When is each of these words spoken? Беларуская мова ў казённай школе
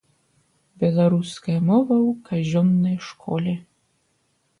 Беларуская 0.83 1.57
мова 1.67 1.97
ў 1.97 2.11
казённай 2.29 2.97
школе 3.09 3.53